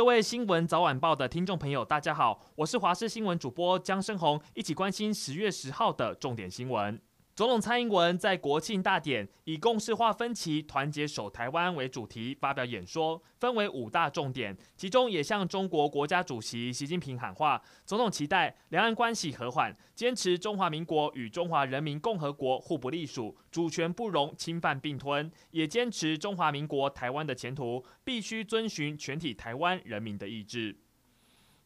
[0.00, 6.98] 各位新闻早晚报的听众朋友，大家好，我是华视新闻主播江生红，一起关心十月十号的重点新闻。
[7.36, 17.62] 总统蔡英文在国庆大典以“共识化分歧，团结守台湾”为主题发表演说，分为五大重点，其中也向中国国家主席习近平喊话。
[17.86, 30.76] 总统期待两岸关系和缓，坚持中华民国与中华人民共和国互不隶属，主权不容侵犯并吞，也坚持中华民国台湾的前途必须遵循全体台湾人民的意志。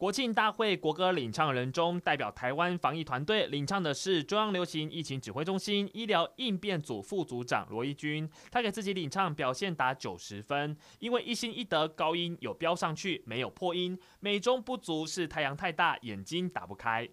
[0.00, 8.26] 国庆大会国歌领唱人中，代表台湾防疫团队领唱的是中央流行疫情指挥中心医疗应变组副组长罗一军。
[8.50, 14.00] 他给自己领唱表现达九十分，因为一心一德，高音有飙上去，没有破音。
[14.20, 17.06] 美中不足是太阳太大，眼睛打不开。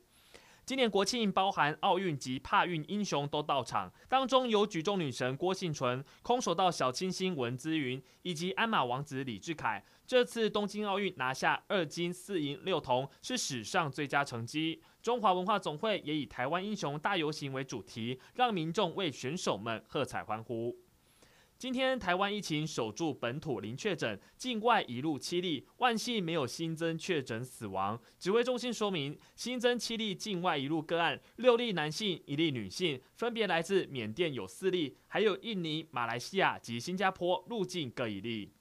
[0.67, 9.81] 今年国庆包含奥运及帕运英雄都到场，当中有举重女神郭婞淳、空手道小清新文姿云以及鞍马王子李智凯。
[10.05, 14.81] 这次东京奥运拿下二金四银六铜，是史上最佳成绩。
[15.01, 20.75] 中华文化总会也以台湾英雄大游行为主题，让民众为选手们喝彩欢呼。
[21.59, 27.99] 今天台湾疫情守住本土零确诊，境外一路七例，万幸没有新增确诊死亡。
[28.19, 38.51] 指挥中心说明，新增七例境外一路个案，六例男性，一例女性，分别来自缅甸有四例，还有印尼、马来西亚及新加坡入境各一例。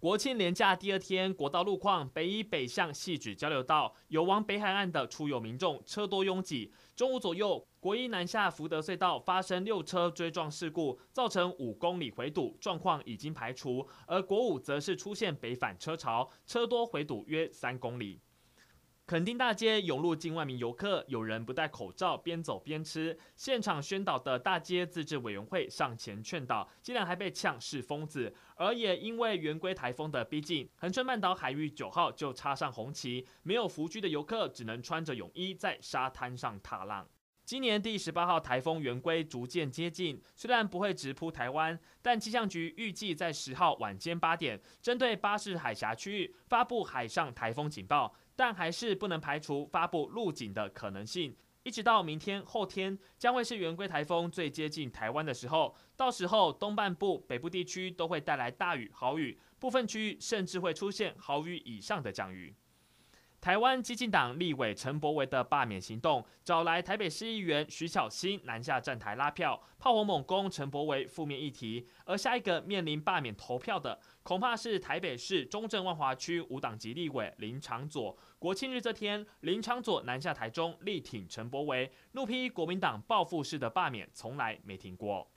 [0.00, 6.72] 国庆连假第二天，国道路况，北宜北向汐止交流道有往北海岸的出游民众车多拥挤。
[6.94, 13.84] 中午左右，国一南下福德隧道发生六车追撞事故，造成五公里回堵，状况已经排除。
[14.06, 18.20] 而国五则是出现北返车潮，车多回堵约三公里。
[19.08, 23.18] 垦丁大街涌入近万名游客，有人不戴口罩边走边吃。
[23.36, 28.34] 现场宣导的大街自治委员会上前劝导，竟然还被呛是疯子。
[28.54, 37.08] 而也因为圆规台风的逼近，恒春半岛海域九号就插上红旗，没有浮具的游客只能穿着泳衣在沙滩上踏浪。
[37.46, 48.14] 今年第十八号台风圆规逐渐接近，虽然不会直扑台湾，但气象局预计在十号晚间八点，针对巴士海峡区域发布海上台风警报。
[48.38, 51.34] 但还是不能排除发布陆警的可能性。
[51.64, 55.74] 一直到明天、后天，将会是圆规台风最接近台湾的时候。
[55.96, 62.54] 到时候，东半部、北部地区都会带来大雨、豪雨，部分区域甚至会出现豪雨以上的降雨。
[63.40, 71.86] 台湾激进党立委陈柏惟的罢免行动，找来台北市议员徐巧芯南下站台拉票，炮火猛攻陈柏惟负面议题。
[72.04, 78.16] 而下一个面临罢免投票的，恐怕是台北市中正万华区无党籍立委林长佐。
[78.40, 85.30] 国庆日这天，林长佐南下台中力挺陈柏惟，怒批国民党报复式的罢免从来没停过。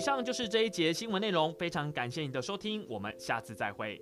[0.00, 4.00] 以上就是这一节新闻内容，非常感谢你的收听，我们下次再会。